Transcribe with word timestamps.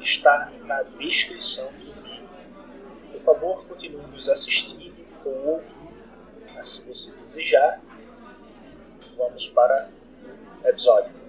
Está 0.00 0.52
na 0.64 0.82
descrição 0.82 1.72
do 1.72 1.92
vídeo. 1.92 2.28
Por 3.12 3.20
favor, 3.20 3.66
continue 3.66 4.06
nos 4.06 4.28
assistindo 4.28 4.94
ou 5.24 5.48
ouvindo, 5.48 5.92
se 6.62 6.86
você 6.86 7.16
desejar. 7.16 7.80
Vamos 9.16 9.48
para 9.48 9.90
o 10.62 10.68
episódio. 10.68 11.25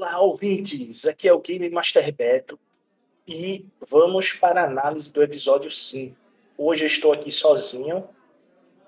Ouvintes, 0.00 1.06
aqui 1.06 1.28
é 1.28 1.32
o 1.32 1.40
Game 1.40 1.68
Master 1.70 2.12
Beto 2.14 2.58
e 3.26 3.66
vamos 3.88 4.32
para 4.32 4.62
a 4.62 4.64
análise 4.64 5.12
do 5.12 5.22
episódio 5.22 5.70
5. 5.70 6.16
Hoje 6.56 6.84
eu 6.84 6.86
estou 6.86 7.12
aqui 7.12 7.30
sozinho 7.30 8.08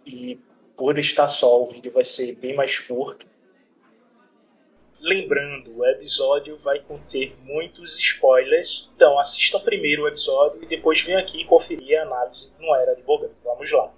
e 0.07 0.39
por 0.77 0.99
estar 0.99 1.29
só 1.29 1.63
o 1.63 1.67
vídeo 1.67 1.93
vai 1.93 2.05
ser 2.05 2.35
bem 2.37 2.55
mais 2.55 2.79
curto. 2.79 3.27
Lembrando, 5.01 5.77
o 5.77 5.87
episódio 5.87 6.57
vai 6.59 6.81
conter 6.81 7.37
muitos 7.43 7.99
spoilers, 7.99 8.91
então 8.95 9.19
assistam 9.19 9.61
primeiro 9.61 10.05
o 10.05 10.09
episódio 10.09 10.63
e 10.63 10.67
depois 10.67 11.03
venham 11.03 11.21
aqui 11.21 11.45
conferir 11.45 11.99
a 11.99 12.03
análise 12.03 12.53
no 12.59 12.75
Era 12.75 12.95
de 12.95 13.03
Bogan. 13.03 13.31
Vamos 13.43 13.71
lá. 13.71 13.93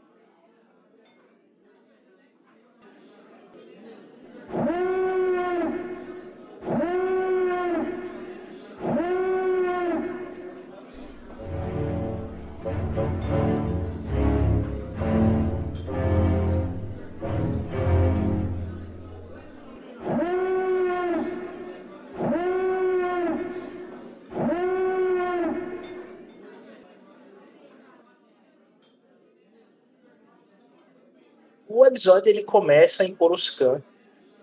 Episódio 31.94 32.28
ele 32.28 32.42
começa 32.42 33.04
em 33.04 33.14
Coruscant, 33.14 33.80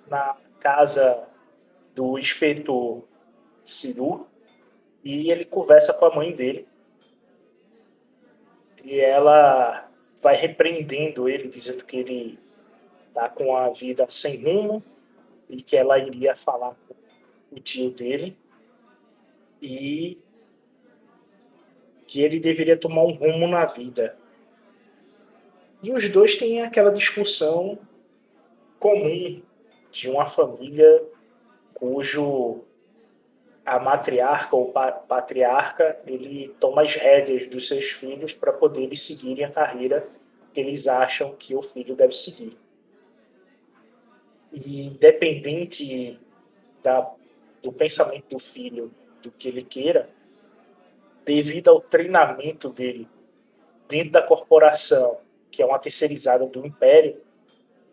na 0.08 0.38
casa 0.62 1.28
do 1.94 2.18
inspetor 2.18 3.04
Siru, 3.66 4.26
e 5.04 5.30
ele 5.30 5.44
conversa 5.44 5.94
com 5.94 6.06
a 6.06 6.16
mãe 6.16 6.34
dele. 6.34 6.66
E 8.84 9.00
ela 9.02 9.90
vai 10.24 10.36
repreendendo 10.36 11.28
ele, 11.28 11.50
dizendo 11.50 11.84
que 11.84 11.98
ele 11.98 12.40
tá 13.14 13.28
com 13.28 13.56
a 13.56 13.70
vida 13.70 14.06
sem 14.10 14.42
rumo 14.42 14.82
e 15.50 15.62
que 15.62 15.76
ela 15.76 16.00
iria 16.00 16.36
falar 16.36 16.74
com 16.88 16.96
o 17.56 17.60
tio 17.60 17.92
dele 17.92 18.38
e 19.62 20.18
que 22.08 22.22
ele 22.22 22.40
deveria 22.40 22.78
tomar 22.78 23.04
um 23.04 23.12
rumo 23.12 23.46
na 23.48 23.66
vida. 23.66 24.18
E 25.84 25.92
os 25.92 26.08
dois 26.08 26.36
têm 26.36 26.62
aquela 26.62 26.92
discussão 26.92 27.80
comum 28.80 29.42
de 29.92 30.10
uma 30.10 30.28
família 30.28 31.04
cujo 31.74 32.64
a 33.66 33.80
matriarca 33.80 34.56
ou 34.56 34.72
patriarca 34.72 36.00
ele 36.06 36.50
toma 36.60 36.84
as 36.84 36.96
rédeas 36.96 37.48
dos 37.48 37.68
seus 37.68 37.86
filhos 37.86 38.34
para 38.34 38.54
poder 38.54 38.96
seguirem 38.96 39.46
a 39.46 39.52
carreira 39.52 40.08
que 40.54 40.60
eles 40.60 40.88
acham 40.88 41.36
que 41.36 41.56
o 41.56 41.62
filho 41.62 41.96
deve 41.96 42.14
seguir. 42.14 42.58
E 44.52 44.86
independente 44.86 46.20
da, 46.84 47.10
do 47.64 47.72
pensamento 47.72 48.30
do 48.30 48.40
filho, 48.40 48.94
do 49.22 49.32
que 49.32 49.48
ele 49.48 49.62
queira, 49.62 50.10
devido 51.24 51.70
ao 51.70 51.80
treinamento 51.80 52.70
dele 52.70 53.08
dentro 53.88 54.12
da 54.12 54.22
corporação 54.22 55.20
que 55.52 55.62
é 55.62 55.66
uma 55.66 55.78
terceirizada 55.78 56.46
do 56.46 56.66
Império, 56.66 57.18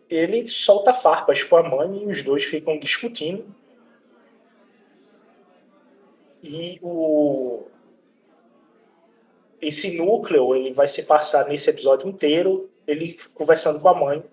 ele 0.09 0.47
solta 0.47 0.93
farpas 0.93 1.43
com 1.43 1.57
a 1.57 1.63
mãe 1.63 2.03
e 2.03 2.05
os 2.07 2.21
dois 2.23 2.43
ficam 2.43 2.79
discutindo. 2.79 3.45
E 6.41 6.79
o 6.81 7.65
esse 9.61 9.97
núcleo 9.97 10.55
ele 10.55 10.73
vai 10.73 10.87
se 10.87 11.03
passar 11.03 11.47
nesse 11.49 11.69
episódio 11.69 12.07
inteiro 12.07 12.69
ele 12.87 13.15
conversando 13.35 13.79
com 13.79 13.89
a 13.89 13.93
mãe, 13.93 14.23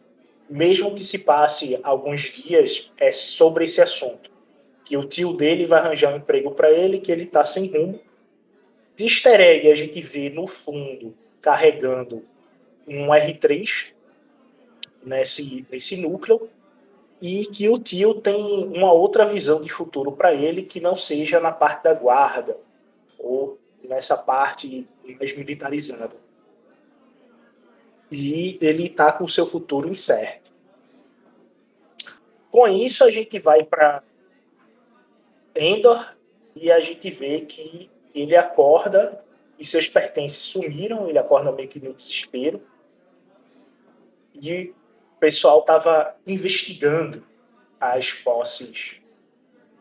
mesmo 0.49 0.95
que 0.95 1.03
se 1.03 1.19
passe 1.19 1.79
alguns 1.83 2.31
dias 2.31 2.91
é 2.97 3.11
sobre 3.11 3.65
esse 3.65 3.81
assunto, 3.81 4.31
que 4.85 4.97
o 4.97 5.05
tio 5.05 5.33
dele 5.33 5.67
vai 5.67 5.81
arranjar 5.81 6.15
um 6.15 6.19
emprego 6.19 6.53
para 6.53 6.71
ele, 6.71 6.99
que 6.99 7.11
ele 7.11 7.25
está 7.25 7.45
sem 7.45 7.67
rumo. 7.67 8.01
De 8.95 9.05
easter 9.05 9.41
egg 9.41 9.71
a 9.71 9.75
gente 9.75 10.01
vê 10.01 10.31
no 10.31 10.47
fundo 10.47 11.15
carregando 11.43 12.25
um 12.87 13.09
R3 13.09 13.93
nesse, 15.03 15.67
nesse 15.71 15.97
núcleo 15.97 16.49
e 17.21 17.47
que 17.47 17.69
o 17.69 17.79
tio 17.79 18.15
tem 18.15 18.37
uma 18.77 18.93
outra 18.93 19.25
visão 19.25 19.61
de 19.61 19.69
futuro 19.69 20.13
para 20.13 20.35
ele 20.35 20.63
que 20.63 20.81
não 20.81 20.95
seja 20.95 21.41
na 21.41 21.51
parte 21.51 21.85
da 21.85 21.95
guarda 21.95 22.57
ou 23.19 23.59
nessa 23.83 24.17
parte 24.17 24.87
mais 25.19 25.35
militarizada. 25.37 26.17
E 28.11 28.59
ele 28.61 28.87
está 28.87 29.11
com 29.11 29.25
o 29.25 29.29
seu 29.29 29.47
futuro 29.47 29.89
incerto. 29.89 30.53
Com 32.51 32.69
isso, 32.69 33.05
a 33.05 33.11
gente 33.11 33.39
vai 33.39 33.65
para 33.65 34.03
Endor 35.55 36.15
e 36.55 36.71
a 36.71 36.81
gente 36.81 37.11
vê 37.11 37.41
que 37.41 37.91
ele 38.15 38.37
acorda 38.37 39.23
e 39.59 39.65
seus 39.65 39.89
pertences 39.89 40.39
sumiram, 40.39 41.09
ele 41.09 41.19
acorda 41.19 41.51
meio 41.51 41.69
que 41.69 41.81
no 41.81 41.95
desespero 41.95 42.63
e 44.41 44.75
o 45.17 45.19
pessoal 45.19 45.61
estava 45.61 46.15
investigando 46.27 47.25
as 47.81 48.13
posses 48.13 48.97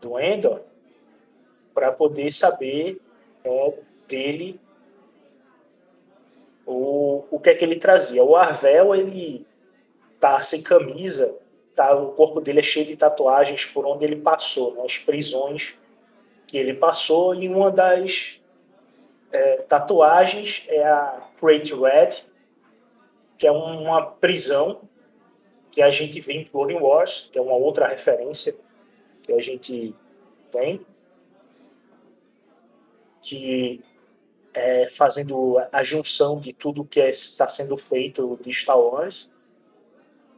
do 0.02 0.20
Endor 0.20 0.62
para 1.74 1.92
poder 1.92 2.32
saber 2.32 3.02
é, 3.44 3.74
dele 4.08 4.60
o, 6.66 7.24
o 7.30 7.40
que 7.40 7.50
é 7.50 7.56
que 7.56 7.64
ele 7.64 7.76
trazia. 7.76 8.24
O 8.24 8.36
Arvel, 8.36 8.96
ele 8.96 9.46
tá 10.20 10.42
sem 10.42 10.62
camisa, 10.62 11.36
tá, 11.76 11.94
o 11.94 12.14
corpo 12.14 12.42
dele 12.42 12.60
é 12.60 12.64
cheio 12.64 12.86
de 12.86 12.96
tatuagens 12.96 13.66
por 13.66 13.86
onde 13.86 14.06
ele 14.06 14.16
passou, 14.16 14.76
nas 14.76 14.98
né, 14.98 15.04
prisões 15.06 15.76
que 16.48 16.58
ele 16.58 16.74
passou, 16.74 17.36
e 17.36 17.50
uma 17.50 17.72
das 17.72 18.40
é, 19.32 19.58
tatuagens 19.64 20.64
é 20.68 20.84
a 20.84 21.22
Great 21.42 21.74
Red, 21.74 22.24
que 23.38 23.46
é 23.46 23.52
uma 23.52 24.06
prisão 24.06 24.82
que 25.72 25.82
a 25.82 25.90
gente 25.90 26.22
vê 26.22 26.34
em 26.34 26.46
Clone 26.46 26.76
Wars, 26.76 27.30
que 27.32 27.38
é 27.38 27.42
uma 27.42 27.56
outra 27.56 27.88
referência 27.88 28.56
que 29.22 29.34
a 29.34 29.42
gente 29.42 29.94
tem, 30.52 30.86
que 33.22 33.84
é 34.54 34.88
fazendo 34.88 35.58
a 35.72 35.84
junção 35.84 36.40
de 36.40 36.54
tudo 36.54 36.86
que 36.86 37.02
é, 37.02 37.10
está 37.10 37.48
sendo 37.48 37.76
feito 37.76 38.40
de 38.42 38.54
Star 38.54 38.80
Wars. 38.80 39.30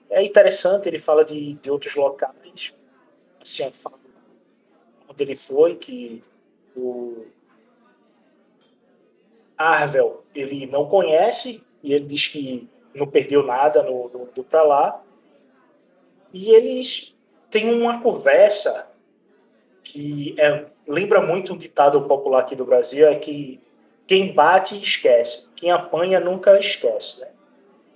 É 0.09 0.23
interessante, 0.23 0.87
ele 0.87 0.97
fala 0.97 1.23
de, 1.23 1.53
de 1.53 1.69
outros 1.69 1.93
locais, 1.93 2.73
assim, 3.39 3.71
fala 3.71 3.99
onde 5.07 5.23
ele 5.23 5.35
foi, 5.35 5.75
que 5.75 6.21
o 6.75 7.25
Arvel 9.55 10.23
ele 10.33 10.65
não 10.65 10.87
conhece, 10.87 11.63
e 11.83 11.93
ele 11.93 12.05
diz 12.05 12.27
que 12.27 12.67
não 12.97 13.07
perdeu 13.07 13.45
nada 13.45 13.83
no, 13.83 14.09
no, 14.09 14.29
no 14.35 14.43
para 14.43 14.63
lá, 14.63 15.03
e 16.33 16.51
eles 16.51 17.15
têm 17.49 17.73
uma 17.73 18.01
conversa 18.01 18.89
que 19.83 20.35
é, 20.37 20.65
lembra 20.87 21.21
muito 21.21 21.53
um 21.53 21.57
ditado 21.57 22.01
popular 22.03 22.41
aqui 22.41 22.55
do 22.55 22.65
Brasil, 22.65 23.07
é 23.07 23.15
que 23.15 23.61
quem 24.05 24.33
bate 24.33 24.81
esquece, 24.81 25.49
quem 25.55 25.71
apanha 25.71 26.19
nunca 26.19 26.57
esquece. 26.59 27.21
Né? 27.21 27.27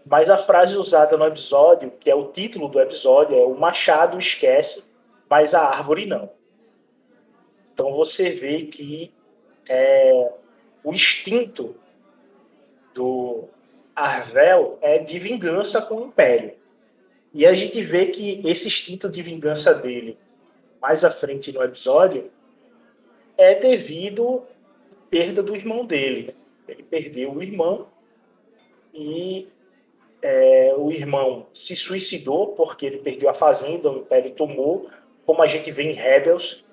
Mas 0.05 0.29
a 0.29 0.37
frase 0.37 0.77
usada 0.77 1.17
no 1.17 1.25
episódio, 1.25 1.91
que 1.99 2.09
é 2.09 2.15
o 2.15 2.31
título 2.31 2.67
do 2.67 2.79
episódio, 2.79 3.37
é 3.37 3.43
o 3.45 3.57
machado 3.57 4.17
esquece, 4.17 4.91
mas 5.29 5.53
a 5.53 5.63
árvore 5.63 6.05
não. 6.05 6.29
Então 7.73 7.93
você 7.93 8.29
vê 8.29 8.63
que 8.63 9.13
é, 9.67 10.31
o 10.83 10.93
instinto 10.93 11.75
do 12.93 13.47
Arvel 13.95 14.77
é 14.81 14.97
de 14.97 15.19
vingança 15.19 15.81
com 15.81 15.95
o 15.95 16.05
Império. 16.07 16.53
E 17.33 17.45
a 17.45 17.53
gente 17.53 17.81
vê 17.81 18.07
que 18.07 18.41
esse 18.45 18.67
instinto 18.67 19.09
de 19.09 19.21
vingança 19.21 19.73
dele, 19.73 20.17
mais 20.81 21.05
à 21.05 21.09
frente 21.09 21.51
no 21.51 21.63
episódio, 21.63 22.29
é 23.37 23.55
devido 23.55 24.43
à 24.91 24.95
perda 25.09 25.41
do 25.41 25.55
irmão 25.55 25.85
dele. 25.85 26.35
Ele 26.67 26.83
perdeu 26.83 27.33
o 27.33 27.41
irmão 27.41 27.87
e 28.93 29.47
é, 30.21 30.73
o 30.77 30.91
irmão 30.91 31.47
se 31.53 31.75
suicidou 31.75 32.49
porque 32.49 32.85
ele 32.85 32.97
perdeu 32.97 33.29
a 33.29 33.33
fazenda, 33.33 33.89
o 33.89 33.99
Império 33.99 34.31
tomou, 34.31 34.89
como 35.25 35.41
a 35.41 35.47
gente 35.47 35.71
vê 35.71 35.83
em 35.83 35.93
Rebels. 35.93 36.63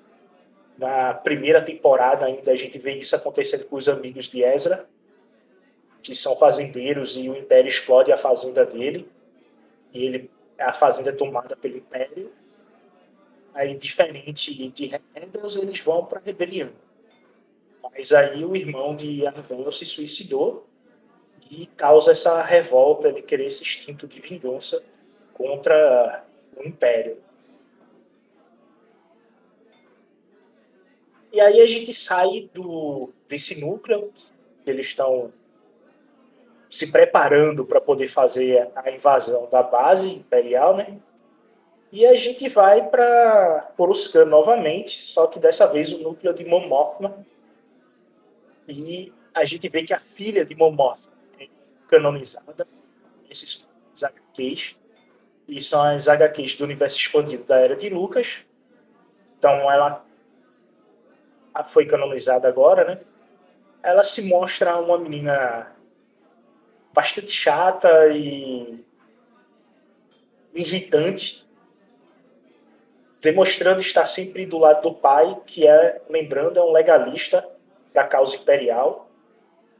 Na 0.77 1.13
primeira 1.13 1.61
temporada 1.61 2.25
ainda 2.25 2.51
a 2.51 2.55
gente 2.55 2.77
vê 2.77 2.93
isso 2.93 3.15
acontecendo 3.15 3.65
com 3.65 3.75
os 3.75 3.89
amigos 3.89 4.29
de 4.29 4.43
Ezra, 4.43 4.87
que 6.01 6.15
são 6.15 6.35
fazendeiros 6.35 7.17
e 7.17 7.29
o 7.29 7.35
Império 7.35 7.67
explode 7.67 8.11
a 8.11 8.17
fazenda 8.17 8.65
dele 8.65 9.09
e 9.93 10.05
ele 10.05 10.31
a 10.57 10.73
fazenda 10.73 11.09
é 11.09 11.13
tomada 11.13 11.55
pelo 11.55 11.77
Império. 11.77 12.31
Aí, 13.53 13.75
diferente 13.75 14.69
de 14.69 14.85
Rebels, 15.15 15.55
eles 15.55 15.79
vão 15.79 16.05
para 16.05 16.19
a 16.19 16.21
rebelião. 16.21 16.71
Mas 17.81 18.11
aí 18.11 18.43
o 18.43 18.55
irmão 18.55 18.95
de 18.95 19.25
Arvel 19.25 19.71
se 19.71 19.85
suicidou 19.85 20.67
e 21.49 21.65
causa 21.65 22.11
essa 22.11 22.41
revolta 22.43 23.11
de 23.11 23.21
querer 23.21 23.45
esse 23.45 23.63
instinto 23.63 24.07
de 24.07 24.19
vingança 24.19 24.83
contra 25.33 26.25
o 26.55 26.67
Império. 26.67 27.17
E 31.31 31.39
aí 31.39 31.61
a 31.61 31.65
gente 31.65 31.93
sai 31.93 32.49
do, 32.53 33.11
desse 33.27 33.59
núcleo, 33.59 34.11
que 34.63 34.69
eles 34.69 34.87
estão 34.87 35.31
se 36.69 36.91
preparando 36.91 37.65
para 37.65 37.81
poder 37.81 38.07
fazer 38.07 38.69
a 38.75 38.91
invasão 38.91 39.49
da 39.49 39.63
base 39.63 40.09
imperial, 40.09 40.77
né? 40.77 40.99
E 41.91 42.05
a 42.05 42.15
gente 42.15 42.47
vai 42.47 42.87
para 42.87 43.71
Coruscant 43.75 44.27
novamente, 44.27 44.95
só 44.95 45.25
que 45.25 45.39
dessa 45.39 45.65
vez 45.65 45.91
o 45.91 45.97
núcleo 45.97 46.31
de 46.31 46.45
Mon 46.45 46.67
Mothma. 46.67 47.25
E 48.67 49.11
a 49.33 49.43
gente 49.45 49.67
vê 49.67 49.83
que 49.83 49.93
a 49.93 49.99
filha 49.99 50.45
de 50.45 50.53
Mon 50.53 50.69
Mothma 50.69 51.13
é 51.39 51.47
canonizada, 51.87 52.67
esses 53.27 53.67
HQs, 53.99 54.77
e 55.47 55.59
são 55.59 55.81
as 55.81 56.07
HQs 56.07 56.55
do 56.55 56.65
universo 56.65 56.97
expandido 56.97 57.43
da 57.45 57.57
Era 57.57 57.75
de 57.75 57.89
Lucas. 57.89 58.41
Então 59.39 59.71
ela 59.71 60.05
foi 61.65 61.87
canonizada 61.87 62.47
agora, 62.47 62.85
né? 62.85 63.01
Ela 63.81 64.03
se 64.03 64.21
mostra 64.29 64.77
uma 64.77 64.99
menina 64.99 65.75
bastante 66.93 67.31
chata 67.31 68.07
e 68.09 68.83
irritante, 70.53 71.47
demonstrando 73.21 73.81
estar 73.81 74.05
sempre 74.05 74.45
do 74.45 74.57
lado 74.57 74.81
do 74.81 74.95
pai, 74.95 75.39
que 75.45 75.67
é, 75.67 76.01
lembrando, 76.09 76.57
é 76.57 76.63
um 76.63 76.71
legalista 76.71 77.47
da 77.93 78.03
causa 78.03 78.35
imperial, 78.35 79.09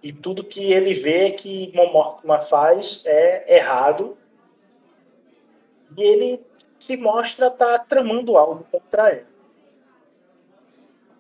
e 0.01 0.13
tudo 0.13 0.44
que 0.44 0.72
ele 0.72 0.94
vê 0.94 1.32
que 1.32 1.72
Momortma 1.75 2.39
faz 2.39 3.01
é 3.06 3.58
errado, 3.58 4.18
e 5.98 6.04
ele 6.04 6.46
se 6.78 6.96
mostra 6.96 7.48
estar 7.48 7.80
tá 7.80 7.86
tramando 7.86 8.38
algo 8.38 8.66
contra 8.72 9.10
ela. 9.10 9.28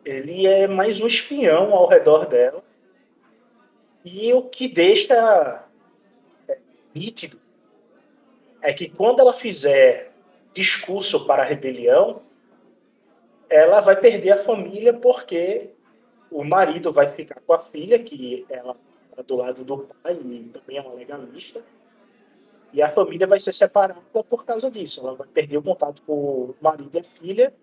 Ele 0.05 0.47
é 0.47 0.67
mais 0.67 1.01
um 1.01 1.07
espião 1.07 1.73
ao 1.73 1.87
redor 1.87 2.25
dela, 2.25 2.63
e 4.03 4.33
o 4.33 4.43
que 4.43 4.67
deixa 4.67 5.63
nítido 6.93 7.39
é 8.61 8.73
que 8.73 8.89
quando 8.89 9.19
ela 9.19 9.33
fizer 9.33 10.11
discurso 10.53 11.25
para 11.25 11.43
a 11.43 11.45
rebelião, 11.45 12.21
ela 13.49 13.79
vai 13.79 13.95
perder 13.95 14.31
a 14.31 14.37
família 14.37 14.93
porque 14.93 15.71
o 16.31 16.43
marido 16.43 16.91
vai 16.91 17.07
ficar 17.07 17.39
com 17.41 17.53
a 17.53 17.59
filha, 17.59 17.97
que 17.99 18.45
ela 18.49 18.75
está 19.09 19.21
do 19.23 19.35
lado 19.35 19.63
do 19.63 19.77
pai 20.03 20.13
e 20.13 20.49
também 20.49 20.77
é 20.77 20.81
uma 20.81 20.93
legalista, 20.93 21.63
e 22.71 22.81
a 22.81 22.87
família 22.87 23.25
vai 23.25 23.39
ser 23.39 23.51
separada 23.51 23.99
por 24.11 24.45
causa 24.45 24.69
disso. 24.69 24.99
Ela 24.99 25.15
vai 25.15 25.27
perder 25.27 25.57
o 25.57 25.63
contato 25.63 26.01
com 26.03 26.13
o 26.13 26.55
marido 26.61 26.91
e 26.93 26.99
a 26.99 27.03
filha, 27.03 27.53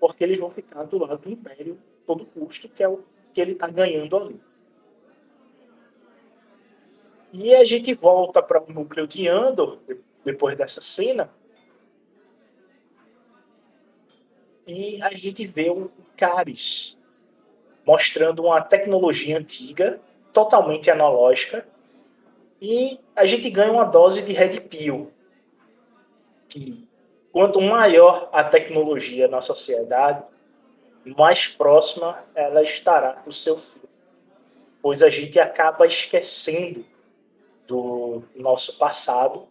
porque 0.00 0.24
eles 0.24 0.38
vão 0.38 0.50
ficar 0.50 0.82
do 0.84 0.98
lado 0.98 1.18
do 1.18 1.30
império 1.30 1.78
todo 2.06 2.26
custo, 2.26 2.68
que 2.68 2.82
é 2.82 2.88
o 2.88 3.00
que 3.32 3.40
ele 3.40 3.52
está 3.52 3.68
ganhando 3.68 4.16
ali. 4.16 4.40
E 7.32 7.54
a 7.54 7.64
gente 7.64 7.92
volta 7.92 8.42
para 8.42 8.62
o 8.62 8.72
núcleo 8.72 9.06
de 9.06 9.28
Andor, 9.28 9.78
depois 10.24 10.56
dessa 10.56 10.80
cena, 10.80 11.30
e 14.66 15.00
a 15.02 15.14
gente 15.14 15.46
vê 15.46 15.70
o 15.70 15.90
Caris 16.16 16.98
mostrando 17.86 18.44
uma 18.44 18.60
tecnologia 18.60 19.38
antiga, 19.38 19.98
totalmente 20.32 20.90
analógica, 20.90 21.66
e 22.60 23.00
a 23.16 23.24
gente 23.24 23.48
ganha 23.48 23.72
uma 23.72 23.84
dose 23.84 24.22
de 24.22 24.32
Red 24.32 24.60
Pill, 24.60 25.10
que 26.48 26.86
quanto 27.32 27.60
maior 27.60 28.28
a 28.32 28.44
tecnologia 28.44 29.28
na 29.28 29.40
sociedade, 29.40 30.22
mais 31.16 31.46
próxima 31.48 32.22
ela 32.34 32.62
estará 32.62 33.12
do 33.24 33.32
seu 33.32 33.56
fim. 33.56 33.80
Pois 34.82 35.02
a 35.02 35.08
gente 35.08 35.40
acaba 35.40 35.86
esquecendo 35.86 36.84
do 37.68 38.22
nosso 38.34 38.78
passado 38.78 39.46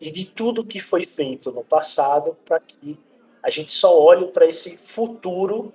e 0.00 0.10
de 0.10 0.24
tudo 0.24 0.64
que 0.64 0.78
foi 0.78 1.04
feito 1.04 1.50
no 1.50 1.64
passado 1.64 2.36
para 2.44 2.60
que 2.60 2.98
a 3.42 3.50
gente 3.50 3.72
só 3.72 4.00
olhe 4.00 4.28
para 4.28 4.46
esse 4.46 4.78
futuro 4.78 5.74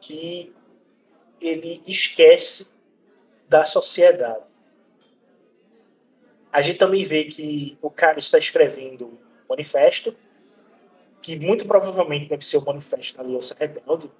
que 0.00 0.52
ele 1.40 1.80
esquece 1.86 2.72
da 3.48 3.64
sociedade. 3.64 4.44
A 6.52 6.60
gente 6.60 6.78
também 6.78 7.04
vê 7.04 7.24
que 7.24 7.78
o 7.80 7.90
cara 7.90 8.18
está 8.18 8.36
escrevendo 8.38 9.06
um 9.06 9.18
manifesto, 9.48 10.14
que 11.22 11.36
muito 11.36 11.66
provavelmente 11.66 12.28
deve 12.28 12.44
ser 12.44 12.58
o 12.58 12.64
manifesto 12.64 13.16
da 13.16 13.22
Aliança 13.22 13.56
Rebelde, 13.58 14.10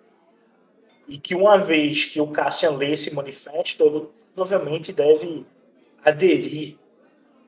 e 1.06 1.18
que 1.18 1.34
uma 1.34 1.58
vez 1.58 2.06
que 2.06 2.20
o 2.20 2.28
Cassian 2.28 2.76
lê 2.76 2.92
esse 2.92 3.14
manifesto, 3.14 3.84
ele 3.84 4.08
provavelmente 4.32 4.92
deve 4.92 5.46
aderir 6.04 6.76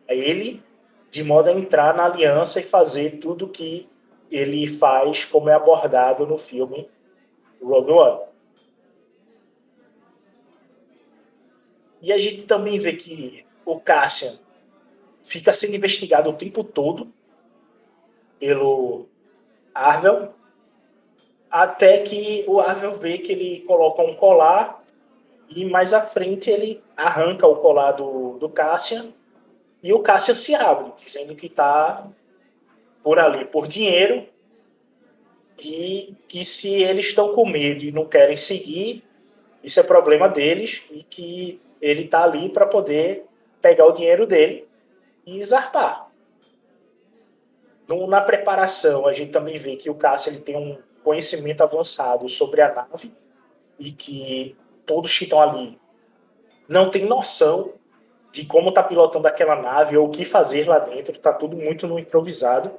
a 0.09 0.15
ele 0.15 0.63
de 1.11 1.23
modo 1.23 1.49
a 1.49 1.53
entrar 1.53 1.95
na 1.95 2.07
aliança 2.07 2.61
e 2.61 2.63
fazer 2.63 3.19
tudo 3.19 3.49
que 3.49 3.89
ele 4.31 4.67
faz, 4.67 5.25
como 5.25 5.49
é 5.49 5.55
abordado 5.55 6.27
no 6.27 6.37
filme 6.37 6.89
Rogue 7.63 7.93
One. 7.93 8.21
E 12.03 12.13
a 12.13 12.19
gente 12.19 12.45
também 12.45 12.79
vê 12.79 12.93
que 12.93 13.45
o 13.65 13.81
Cassian 13.81 14.39
fica 15.23 15.53
sendo 15.53 15.75
investigado 15.75 16.31
o 16.31 16.35
tempo 16.35 16.63
todo 16.63 17.13
pelo 18.39 19.07
Arvel, 19.75 20.35
até 21.51 21.99
que 22.03 22.45
o 22.47 22.61
Arvel 22.61 22.93
vê 22.93 23.19
que 23.19 23.33
ele 23.33 23.61
coloca 23.63 24.03
um 24.03 24.15
colar 24.15 24.85
e 25.49 25.65
mais 25.65 25.93
à 25.93 26.03
frente 26.03 26.51
ele 26.51 26.83
arranca 26.97 27.47
o 27.47 27.57
colar 27.57 27.93
do, 27.93 28.39
do 28.39 28.49
Cassian 28.49 29.13
e 29.83 29.93
o 29.93 30.01
Cassian 30.01 30.35
se 30.35 30.55
abre, 30.55 30.93
dizendo 30.97 31.35
que 31.35 31.47
está 31.47 32.07
por 33.03 33.19
ali 33.19 33.45
por 33.45 33.67
dinheiro 33.67 34.27
e 35.59 36.15
que 36.29 36.45
se 36.45 36.83
eles 36.83 37.07
estão 37.07 37.33
com 37.35 37.49
medo 37.49 37.85
e 37.85 37.93
não 37.93 38.05
querem 38.05 38.37
seguir, 38.37 39.05
isso 39.63 39.81
é 39.81 39.83
problema 39.83 40.29
deles 40.29 40.83
e 40.91 41.03
que 41.03 41.61
ele 41.81 42.03
está 42.03 42.25
ali 42.25 42.49
para 42.49 42.67
poder 42.67 43.27
pegar 43.61 43.87
o 43.87 43.93
dinheiro 43.93 44.27
dele 44.27 44.67
e 45.25 45.43
zarpar. 45.45 46.09
No, 47.89 48.07
na 48.07 48.21
preparação, 48.21 49.07
a 49.07 49.13
gente 49.13 49.31
também 49.31 49.57
vê 49.57 49.77
que 49.77 49.89
o 49.89 49.95
Cássio 49.95 50.31
ele 50.31 50.41
tem 50.41 50.57
um 50.57 50.79
conhecimento 51.05 51.63
avançado 51.63 52.29
sobre 52.29 52.61
a 52.61 52.75
nave 52.75 53.15
e 53.79 53.93
que 53.93 54.57
todos 54.87 55.17
que 55.17 55.25
estão 55.25 55.41
ali 55.41 55.79
não 56.69 56.91
têm 56.91 57.05
noção 57.05 57.73
de 58.33 58.45
como 58.45 58.69
está 58.69 58.83
pilotando 58.83 59.27
aquela 59.27 59.57
nave 59.57 59.97
ou 59.97 60.07
o 60.07 60.11
que 60.11 60.25
fazer 60.25 60.69
lá 60.69 60.79
dentro, 60.79 61.13
está 61.13 61.33
tudo 61.33 61.57
muito 61.57 61.87
no 61.87 61.99
improvisado. 61.99 62.73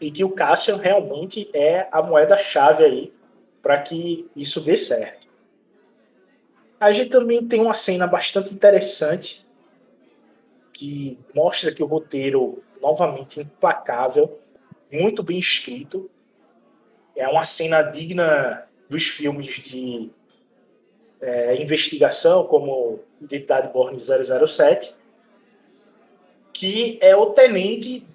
E 0.00 0.12
que 0.12 0.22
o 0.22 0.30
Cassian 0.30 0.76
realmente 0.76 1.50
é 1.52 1.88
a 1.90 2.00
moeda-chave 2.00 2.84
aí 2.84 3.12
para 3.60 3.80
que 3.80 4.30
isso 4.36 4.60
dê 4.60 4.76
certo. 4.76 5.26
A 6.78 6.92
gente 6.92 7.10
também 7.10 7.44
tem 7.44 7.60
uma 7.60 7.74
cena 7.74 8.06
bastante 8.06 8.54
interessante 8.54 9.44
que 10.72 11.18
mostra 11.34 11.74
que 11.74 11.82
o 11.82 11.86
roteiro, 11.86 12.62
novamente, 12.80 13.40
implacável, 13.40 14.38
muito 14.92 15.24
bem 15.24 15.40
escrito. 15.40 16.08
É 17.16 17.26
uma 17.26 17.44
cena 17.44 17.82
digna 17.82 18.68
dos 18.88 19.08
filmes 19.08 19.46
de 19.46 20.12
é, 21.20 21.60
investigação, 21.60 22.46
como 22.46 23.00
Identidade 23.20 23.72
Borne 23.72 23.98
007, 23.98 24.94
que 26.52 26.98
é 27.00 27.16
o 27.16 27.26
tenente 27.26 28.06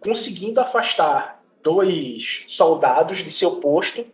conseguindo 0.00 0.60
afastar 0.60 1.42
dois 1.62 2.44
soldados 2.46 3.18
de 3.18 3.30
seu 3.30 3.56
posto 3.56 4.04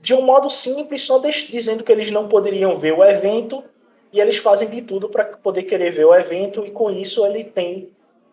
de 0.00 0.12
um 0.12 0.20
modo 0.20 0.50
simples, 0.50 1.00
só 1.02 1.18
dizendo 1.18 1.82
que 1.82 1.90
eles 1.90 2.10
não 2.10 2.28
poderiam 2.28 2.76
ver 2.76 2.92
o 2.92 3.02
evento 3.02 3.64
e 4.12 4.20
eles 4.20 4.36
fazem 4.36 4.68
de 4.68 4.82
tudo 4.82 5.08
para 5.08 5.24
poder 5.24 5.62
querer 5.62 5.90
ver 5.90 6.04
o 6.04 6.14
evento 6.14 6.64
e 6.66 6.70
com 6.70 6.90
isso 6.90 7.24
ele 7.24 7.42
tem 7.42 7.90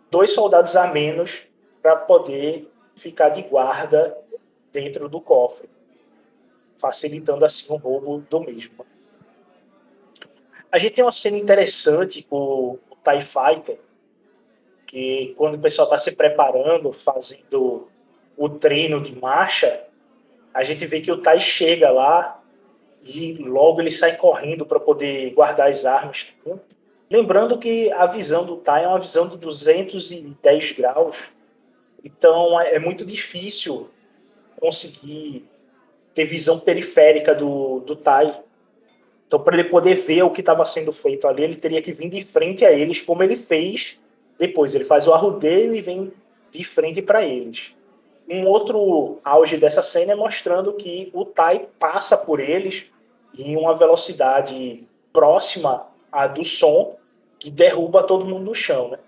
dois 0.09 0.31
soldados 0.31 0.75
a 0.75 0.87
menos 0.87 1.43
para 1.81 1.95
poder 1.95 2.69
ficar 2.93 3.29
de 3.29 3.41
guarda 3.43 4.17
dentro 4.71 5.07
do 5.07 5.21
cofre, 5.21 5.69
facilitando 6.75 7.45
assim 7.45 7.71
o 7.71 7.77
roubo 7.77 8.19
do 8.29 8.41
mesmo. 8.41 8.85
A 10.71 10.77
gente 10.77 10.93
tem 10.93 11.03
uma 11.03 11.11
cena 11.11 11.37
interessante 11.37 12.23
com 12.23 12.37
o 12.37 12.79
TIE 13.03 13.21
Fighter, 13.21 13.79
que 14.85 15.33
quando 15.37 15.55
o 15.55 15.59
pessoal 15.59 15.85
está 15.85 15.97
se 15.97 16.13
preparando, 16.15 16.91
fazendo 16.91 17.87
o 18.37 18.49
treino 18.49 19.01
de 19.01 19.15
marcha, 19.15 19.85
a 20.53 20.63
gente 20.63 20.85
vê 20.85 21.01
que 21.01 21.11
o 21.11 21.17
Tai 21.17 21.39
chega 21.39 21.89
lá 21.89 22.41
e 23.03 23.33
logo 23.33 23.81
ele 23.81 23.91
sai 23.91 24.15
correndo 24.15 24.65
para 24.65 24.79
poder 24.79 25.31
guardar 25.33 25.69
as 25.69 25.85
armas. 25.85 26.27
Lembrando 27.09 27.57
que 27.57 27.91
a 27.91 28.05
visão 28.05 28.45
do 28.45 28.57
Tai 28.57 28.83
é 28.83 28.87
uma 28.87 28.99
visão 28.99 29.27
de 29.27 29.37
210 29.37 30.71
graus, 30.71 31.29
então 32.03 32.59
é 32.59 32.79
muito 32.79 33.05
difícil 33.05 33.89
conseguir 34.59 35.45
ter 36.13 36.25
visão 36.25 36.59
periférica 36.59 37.33
do, 37.33 37.79
do 37.81 37.95
Tai. 37.95 38.43
Então, 39.31 39.39
para 39.39 39.57
ele 39.57 39.69
poder 39.69 39.95
ver 39.95 40.23
o 40.23 40.29
que 40.29 40.41
estava 40.41 40.65
sendo 40.65 40.91
feito 40.91 41.25
ali, 41.25 41.41
ele 41.41 41.55
teria 41.55 41.81
que 41.81 41.93
vir 41.93 42.09
de 42.09 42.21
frente 42.21 42.65
a 42.65 42.71
eles, 42.73 42.99
como 42.99 43.23
ele 43.23 43.37
fez 43.37 44.01
depois. 44.37 44.75
Ele 44.75 44.83
faz 44.83 45.07
o 45.07 45.13
arrudeio 45.13 45.73
e 45.73 45.79
vem 45.79 46.11
de 46.51 46.65
frente 46.65 47.01
para 47.01 47.23
eles. 47.23 47.73
Um 48.29 48.45
outro 48.45 49.19
auge 49.23 49.55
dessa 49.55 49.81
cena 49.81 50.11
é 50.11 50.15
mostrando 50.15 50.73
que 50.73 51.09
o 51.13 51.23
Tai 51.23 51.65
passa 51.79 52.17
por 52.17 52.41
eles 52.41 52.87
em 53.39 53.55
uma 53.55 53.73
velocidade 53.73 54.85
próxima 55.13 55.87
à 56.11 56.27
do 56.27 56.43
som, 56.43 56.97
que 57.39 57.49
derruba 57.49 58.03
todo 58.03 58.25
mundo 58.25 58.43
no 58.43 58.53
chão. 58.53 58.89
Né? 58.89 58.99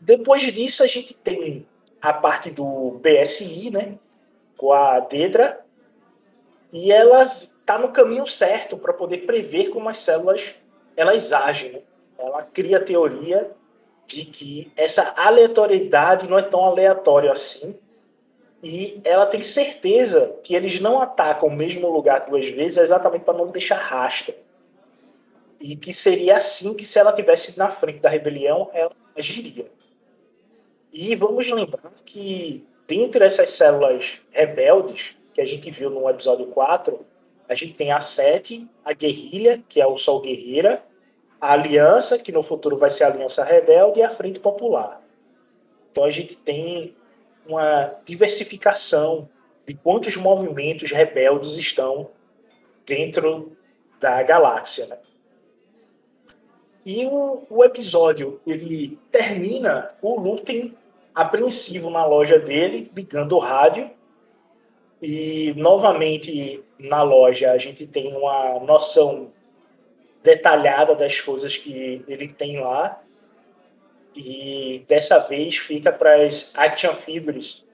Depois 0.00 0.42
disso, 0.42 0.82
a 0.82 0.88
gente 0.88 1.14
tem 1.14 1.64
a 2.00 2.12
parte 2.12 2.50
do 2.50 3.00
BSI, 3.00 3.70
né? 3.70 3.96
com 4.56 4.72
a 4.72 4.98
Dedra, 4.98 5.61
e 6.72 6.90
ela 6.90 7.22
está 7.22 7.78
no 7.78 7.92
caminho 7.92 8.26
certo 8.26 8.78
para 8.78 8.94
poder 8.94 9.18
prever 9.18 9.68
como 9.68 9.88
as 9.88 9.98
células 9.98 10.54
elas 10.96 11.32
agem. 11.32 11.72
Né? 11.72 11.82
Ela 12.18 12.42
cria 12.42 12.80
teoria 12.80 13.50
de 14.06 14.24
que 14.24 14.72
essa 14.76 15.14
aleatoriedade 15.16 16.28
não 16.28 16.38
é 16.38 16.42
tão 16.42 16.64
aleatório 16.64 17.30
assim. 17.30 17.78
E 18.62 19.00
ela 19.04 19.26
tem 19.26 19.42
certeza 19.42 20.36
que 20.42 20.54
eles 20.54 20.80
não 20.80 21.00
atacam 21.00 21.48
o 21.48 21.54
mesmo 21.54 21.90
lugar 21.90 22.26
duas 22.26 22.48
vezes 22.48 22.78
exatamente 22.78 23.24
para 23.24 23.36
não 23.36 23.48
deixar 23.48 23.76
rastro. 23.76 24.34
E 25.60 25.76
que 25.76 25.92
seria 25.92 26.36
assim 26.36 26.74
que 26.74 26.84
se 26.84 26.98
ela 26.98 27.12
tivesse 27.12 27.58
na 27.58 27.70
frente 27.70 27.98
da 27.98 28.08
rebelião, 28.08 28.70
ela 28.72 28.92
agiria. 29.16 29.66
E 30.92 31.14
vamos 31.16 31.48
lembrar 31.50 31.92
que 32.04 32.66
dentre 32.86 33.24
essas 33.24 33.50
células 33.50 34.20
rebeldes 34.30 35.16
que 35.32 35.40
a 35.40 35.44
gente 35.44 35.70
viu 35.70 35.90
no 35.90 36.08
episódio 36.08 36.46
4, 36.46 37.04
a 37.48 37.54
gente 37.54 37.74
tem 37.74 37.92
a 37.92 38.00
Sete, 38.00 38.68
a 38.84 38.92
Guerrilha, 38.92 39.62
que 39.68 39.80
é 39.80 39.86
o 39.86 39.96
Sol 39.96 40.20
Guerreira, 40.20 40.84
a 41.40 41.52
aliança, 41.52 42.18
que 42.18 42.30
no 42.30 42.42
futuro 42.42 42.76
vai 42.76 42.88
ser 42.88 43.04
a 43.04 43.08
aliança 43.08 43.44
rebelde, 43.44 44.00
e 44.00 44.02
a 44.02 44.10
frente 44.10 44.38
popular. 44.38 45.02
Então 45.90 46.04
a 46.04 46.10
gente 46.10 46.36
tem 46.36 46.94
uma 47.46 47.94
diversificação 48.04 49.28
de 49.66 49.74
quantos 49.74 50.16
movimentos 50.16 50.90
rebeldes 50.90 51.56
estão 51.56 52.10
dentro 52.86 53.56
da 54.00 54.22
galáxia. 54.22 54.86
Né? 54.86 54.98
E 56.84 57.06
o, 57.06 57.42
o, 57.48 57.64
episódio 57.64 58.40
ele 58.46 58.98
termina 59.10 59.88
com 60.00 60.18
o 60.18 60.20
Lutem 60.20 60.76
apreensivo 61.14 61.90
na 61.90 62.04
loja 62.04 62.38
dele, 62.38 62.90
ligando 62.94 63.36
o 63.36 63.38
rádio. 63.38 63.90
E 65.02 65.52
novamente 65.56 66.62
na 66.78 67.02
loja 67.02 67.50
a 67.50 67.58
gente 67.58 67.88
tem 67.88 68.16
uma 68.16 68.60
noção 68.60 69.32
detalhada 70.22 70.94
das 70.94 71.20
coisas 71.20 71.56
que 71.56 72.04
ele 72.06 72.28
tem 72.28 72.60
lá. 72.60 73.02
E 74.14 74.84
dessa 74.86 75.18
vez 75.18 75.56
fica 75.56 75.90
para 75.90 76.24
as 76.24 76.52
action 76.54 76.94
figures 76.94 77.64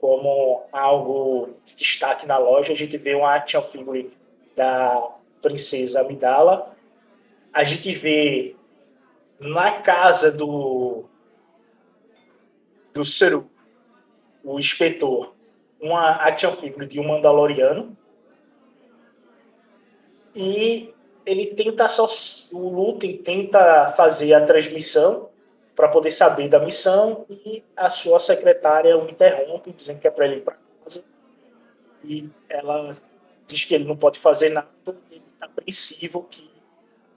como 0.00 0.64
algo 0.72 1.54
de 1.64 1.76
destaque 1.76 2.26
na 2.26 2.36
loja. 2.36 2.72
A 2.72 2.76
gente 2.76 2.96
vê 2.98 3.14
uma 3.14 3.32
action 3.32 3.62
figure 3.62 4.10
da 4.56 5.08
princesa 5.40 6.00
Amidala. 6.00 6.74
A 7.52 7.62
gente 7.62 7.92
vê 7.92 8.56
na 9.38 9.80
casa 9.80 10.32
do 10.32 11.04
do 12.92 13.04
Seru, 13.04 13.50
o 14.44 14.58
inspetor, 14.58 15.34
uma 15.82 16.12
action 16.12 16.52
figure 16.52 16.86
de 16.86 17.00
um 17.00 17.08
Mandaloriano. 17.08 17.96
E 20.34 20.94
ele 21.26 21.46
tenta 21.46 21.88
só 21.88 22.06
o 22.52 22.68
Lutem 22.68 23.16
tenta 23.18 23.88
fazer 23.88 24.32
a 24.34 24.44
transmissão 24.44 25.28
para 25.74 25.88
poder 25.88 26.10
saber 26.10 26.48
da 26.48 26.58
missão 26.58 27.24
e 27.30 27.62
a 27.76 27.88
sua 27.88 28.18
secretária 28.18 28.96
o 28.96 29.08
interrompe 29.08 29.72
dizendo 29.72 30.00
que 30.00 30.08
é 30.08 30.10
para 30.10 30.26
ele 30.26 30.36
ir 30.36 30.40
para 30.40 30.56
casa 30.84 31.04
e 32.04 32.28
ela 32.48 32.90
diz 33.46 33.64
que 33.64 33.74
ele 33.74 33.84
não 33.84 33.96
pode 33.96 34.18
fazer 34.18 34.48
nada 34.50 34.68
ele 35.10 35.22
está 35.32 35.46
apreensivo 35.46 36.26
que 36.30 36.50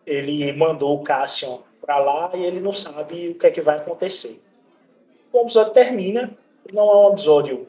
ele 0.06 0.54
mandou 0.54 0.96
o 0.96 1.04
Cassian 1.04 1.60
para 1.82 2.00
lá 2.00 2.32
e 2.36 2.44
ele 2.44 2.60
não 2.60 2.74
sabe 2.74 3.30
o 3.30 3.36
que 3.36 3.48
é 3.48 3.52
que 3.52 3.62
vai 3.62 3.78
acontecer 3.78 4.42
o 5.34 5.42
episódio 5.42 5.74
termina 5.74 6.38
não 6.72 6.90
é 6.90 7.08
um 7.08 7.12
episódio 7.12 7.68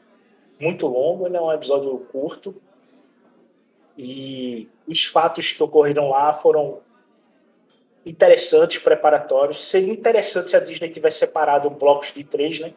muito 0.59 0.87
longo 0.87 1.27
é 1.27 1.41
um 1.41 1.51
episódio 1.51 1.97
curto 2.11 2.55
e 3.97 4.69
os 4.87 5.05
fatos 5.05 5.51
que 5.51 5.61
ocorreram 5.61 6.09
lá 6.09 6.33
foram 6.33 6.79
interessantes, 8.05 8.77
preparatórios. 8.77 9.65
Seria 9.65 9.91
interessante 9.91 10.51
se 10.51 10.55
a 10.55 10.59
Disney 10.59 10.89
tivesse 10.89 11.19
separado 11.19 11.69
blocos 11.69 12.11
de 12.13 12.23
três, 12.23 12.59
né? 12.59 12.73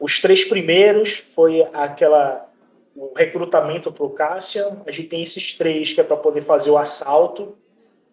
Os 0.00 0.18
três 0.18 0.44
primeiros 0.44 1.18
foi 1.18 1.62
aquela 1.72 2.48
o 2.94 3.12
recrutamento 3.14 3.92
para 3.92 4.04
o 4.04 4.10
Cassian. 4.10 4.82
A 4.86 4.90
gente 4.90 5.08
tem 5.08 5.22
esses 5.22 5.52
três 5.52 5.92
que 5.92 6.00
é 6.00 6.04
para 6.04 6.16
poder 6.16 6.42
fazer 6.42 6.70
o 6.70 6.76
assalto. 6.76 7.56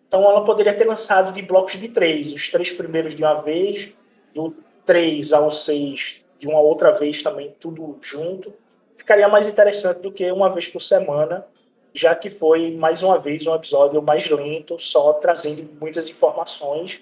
Então 0.08 0.24
ela 0.24 0.44
poderia 0.44 0.74
ter 0.74 0.86
lançado 0.86 1.32
de 1.32 1.42
blocos 1.42 1.80
de 1.80 1.90
três, 1.90 2.34
os 2.34 2.50
três 2.50 2.72
primeiros 2.72 3.14
de 3.14 3.22
uma 3.22 3.42
vez, 3.42 3.90
do 4.34 4.56
três 4.86 5.34
ao 5.34 5.52
seis 5.52 6.24
de 6.40 6.48
uma 6.48 6.60
outra 6.60 6.92
vez 6.92 7.22
também, 7.22 7.54
tudo 7.60 7.98
junto. 8.02 8.54
Ficaria 9.00 9.30
mais 9.30 9.48
interessante 9.48 10.02
do 10.02 10.12
que 10.12 10.30
uma 10.30 10.50
vez 10.50 10.68
por 10.68 10.82
semana, 10.82 11.48
já 11.94 12.14
que 12.14 12.30
foi 12.30 12.72
mais 12.72 13.02
uma 13.02 13.18
vez 13.18 13.48
um 13.48 13.56
episódio 13.56 14.02
mais 14.02 14.30
lento, 14.30 14.78
só 14.78 15.14
trazendo 15.14 15.64
muitas 15.80 16.10
informações 16.10 17.02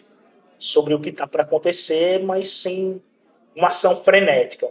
sobre 0.60 0.94
o 0.94 1.02
que 1.02 1.10
está 1.10 1.26
para 1.26 1.42
acontecer, 1.42 2.24
mas 2.24 2.52
sem 2.52 3.02
uma 3.56 3.70
ação 3.70 3.96
frenética, 3.96 4.70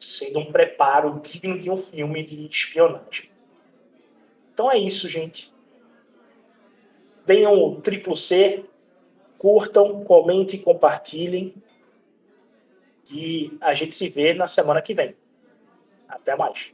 sendo 0.00 0.40
um 0.40 0.50
preparo 0.50 1.20
digno 1.22 1.56
de 1.60 1.70
um 1.70 1.76
filme 1.76 2.24
de 2.24 2.44
espionagem. 2.46 3.30
Então 4.52 4.68
é 4.68 4.76
isso, 4.76 5.08
gente. 5.08 5.54
Deem 7.24 7.46
o 7.46 7.76
triplo 7.80 8.16
C, 8.16 8.64
curtam, 9.38 10.02
comentem, 10.02 10.60
compartilhem. 10.60 11.54
E 13.12 13.56
a 13.60 13.74
gente 13.74 13.94
se 13.94 14.08
vê 14.08 14.34
na 14.34 14.48
semana 14.48 14.82
que 14.82 14.92
vem. 14.92 15.21
Até 16.12 16.36
mais. 16.36 16.72